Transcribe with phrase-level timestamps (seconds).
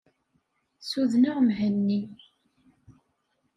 [0.81, 1.99] Ssudneɣ Mhenni.